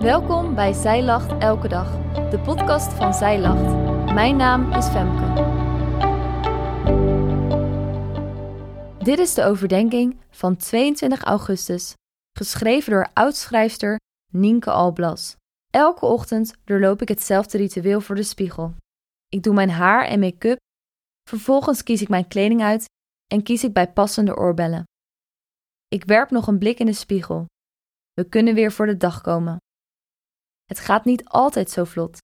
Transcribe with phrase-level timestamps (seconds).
[0.00, 3.74] Welkom bij Zij Lacht Elke Dag, de podcast van Zij Lacht.
[4.14, 5.42] Mijn naam is Femke.
[9.04, 11.94] Dit is de overdenking van 22 augustus,
[12.32, 13.98] geschreven door oudschrijfster
[14.32, 15.36] Nienke Alblas.
[15.70, 18.74] Elke ochtend doorloop ik hetzelfde ritueel voor de spiegel.
[19.28, 20.58] Ik doe mijn haar en make-up,
[21.28, 22.84] vervolgens kies ik mijn kleding uit
[23.26, 24.84] en kies ik bij passende oorbellen.
[25.88, 27.44] Ik werp nog een blik in de spiegel.
[28.12, 29.58] We kunnen weer voor de dag komen.
[30.70, 32.18] Het gaat niet altijd zo vlot.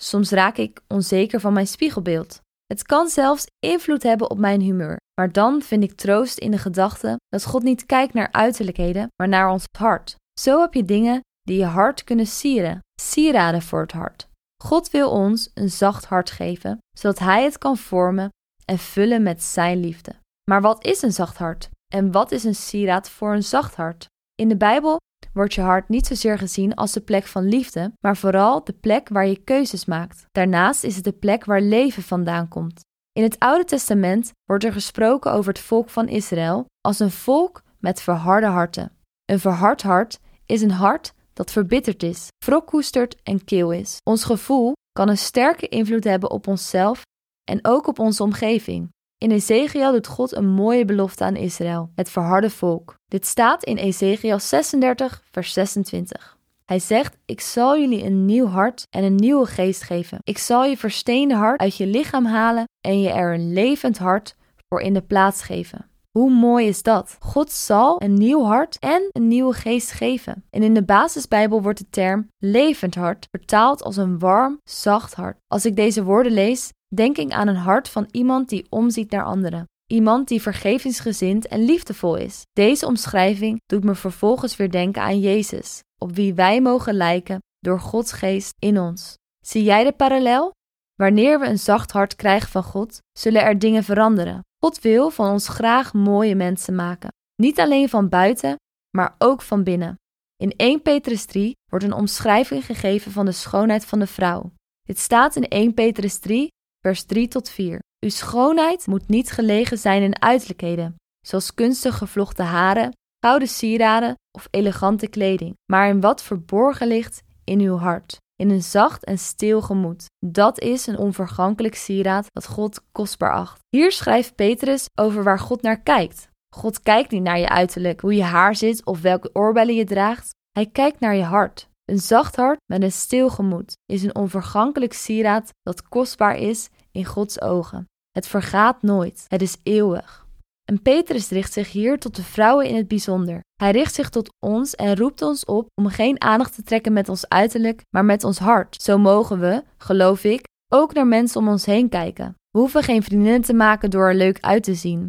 [0.00, 2.40] Soms raak ik onzeker van mijn spiegelbeeld.
[2.64, 4.96] Het kan zelfs invloed hebben op mijn humeur.
[5.20, 9.28] Maar dan vind ik troost in de gedachte dat God niet kijkt naar uiterlijkheden, maar
[9.28, 10.14] naar ons hart.
[10.40, 14.28] Zo heb je dingen die je hart kunnen sieren, sieraden voor het hart.
[14.62, 18.28] God wil ons een zacht hart geven, zodat Hij het kan vormen
[18.64, 20.12] en vullen met Zijn liefde.
[20.50, 21.68] Maar wat is een zacht hart?
[21.94, 24.06] En wat is een sieraad voor een zacht hart?
[24.34, 24.96] In de Bijbel
[25.36, 29.08] wordt je hart niet zozeer gezien als de plek van liefde, maar vooral de plek
[29.08, 30.26] waar je keuzes maakt.
[30.32, 32.80] Daarnaast is het de plek waar leven vandaan komt.
[33.12, 37.62] In het Oude Testament wordt er gesproken over het volk van Israël als een volk
[37.78, 38.92] met verharde harten.
[39.24, 43.98] Een verhard hart is een hart dat verbitterd is, wrokkoesterd en keel is.
[44.04, 47.02] Ons gevoel kan een sterke invloed hebben op onszelf
[47.44, 48.94] en ook op onze omgeving.
[49.18, 52.94] In Ezekiel doet God een mooie belofte aan Israël, het verharde volk.
[53.08, 56.38] Dit staat in Ezekiel 36, vers 26.
[56.64, 60.18] Hij zegt: Ik zal jullie een nieuw hart en een nieuwe geest geven.
[60.22, 64.36] Ik zal je versteende hart uit je lichaam halen en je er een levend hart
[64.68, 65.90] voor in de plaats geven.
[66.10, 67.16] Hoe mooi is dat?
[67.20, 70.44] God zal een nieuw hart en een nieuwe geest geven.
[70.50, 75.36] En in de basisbijbel wordt de term levend hart vertaald als een warm, zacht hart.
[75.48, 79.24] Als ik deze woorden lees, denk ik aan een hart van iemand die omziet naar
[79.24, 79.64] anderen.
[79.86, 82.42] Iemand die vergevingsgezind en liefdevol is.
[82.52, 87.80] Deze omschrijving doet me vervolgens weer denken aan Jezus, op wie wij mogen lijken door
[87.80, 89.14] Gods geest in ons.
[89.44, 90.50] Zie jij de parallel?
[90.94, 94.40] Wanneer we een zacht hart krijgen van God, zullen er dingen veranderen.
[94.58, 97.12] God wil van ons graag mooie mensen maken.
[97.34, 98.56] Niet alleen van buiten,
[98.96, 99.94] maar ook van binnen.
[100.36, 104.52] In 1 Petrus 3 wordt een omschrijving gegeven van de schoonheid van de vrouw.
[104.82, 106.48] Dit staat in 1 Petrus 3,
[106.86, 107.78] vers 3 tot 4.
[108.00, 110.94] Uw schoonheid moet niet gelegen zijn in uiterlijkheden,
[111.26, 117.60] zoals kunstig gevlochten haren, gouden sieraden of elegante kleding, maar in wat verborgen ligt in
[117.60, 120.04] uw hart, in een zacht en stil gemoed.
[120.26, 123.58] Dat is een onvergankelijk sieraad dat God kostbaar acht.
[123.68, 126.28] Hier schrijft Petrus over waar God naar kijkt.
[126.54, 130.30] God kijkt niet naar je uiterlijk, hoe je haar zit of welke oorbellen je draagt.
[130.50, 131.68] Hij kijkt naar je hart.
[131.86, 137.04] Een zacht hart met een stil gemoed is een onvergankelijk sieraad dat kostbaar is in
[137.04, 137.84] Gods ogen.
[138.10, 140.26] Het vergaat nooit, het is eeuwig.
[140.64, 143.40] En Petrus richt zich hier tot de vrouwen in het bijzonder.
[143.54, 147.08] Hij richt zich tot ons en roept ons op om geen aandacht te trekken met
[147.08, 148.82] ons uiterlijk, maar met ons hart.
[148.82, 152.34] Zo mogen we, geloof ik, ook naar mensen om ons heen kijken.
[152.50, 155.06] We hoeven geen vriendinnen te maken door er leuk uit te zien.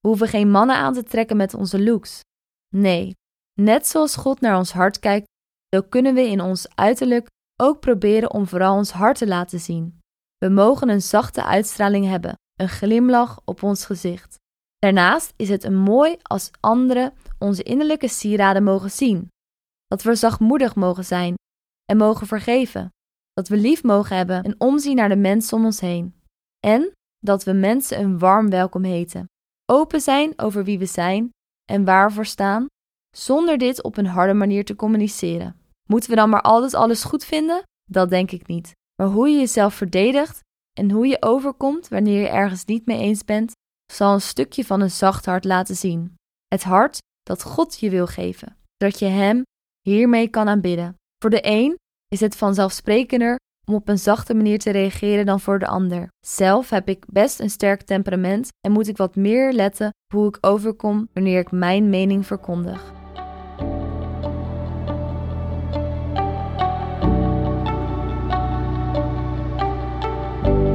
[0.00, 2.20] We hoeven geen mannen aan te trekken met onze looks.
[2.74, 3.14] Nee,
[3.60, 5.26] net zoals God naar ons hart kijkt,
[5.76, 7.28] zo kunnen we in ons uiterlijk
[7.62, 9.98] ook proberen om vooral ons hart te laten zien.
[10.38, 14.36] We mogen een zachte uitstraling hebben, een glimlach op ons gezicht.
[14.78, 19.28] Daarnaast is het een mooi als anderen onze innerlijke sieraden mogen zien.
[19.86, 21.34] Dat we zachtmoedig mogen zijn
[21.84, 22.88] en mogen vergeven.
[23.32, 26.14] Dat we lief mogen hebben en omzien naar de mensen om ons heen.
[26.66, 29.26] En dat we mensen een warm welkom heten.
[29.66, 31.30] Open zijn over wie we zijn
[31.64, 32.66] en waar we voor staan,
[33.16, 35.57] zonder dit op een harde manier te communiceren.
[35.88, 37.62] Moeten we dan maar altijd alles goed vinden?
[37.90, 38.72] Dat denk ik niet.
[39.02, 40.40] Maar hoe je jezelf verdedigt
[40.78, 43.52] en hoe je overkomt wanneer je ergens niet mee eens bent,
[43.92, 46.14] zal een stukje van een zacht hart laten zien.
[46.46, 49.42] Het hart dat God je wil geven, zodat je Hem
[49.80, 50.94] hiermee kan aanbidden.
[51.18, 51.76] Voor de een
[52.08, 53.36] is het vanzelfsprekender
[53.68, 56.08] om op een zachte manier te reageren dan voor de ander.
[56.26, 60.38] Zelf heb ik best een sterk temperament en moet ik wat meer letten hoe ik
[60.40, 62.97] overkom wanneer ik mijn mening verkondig.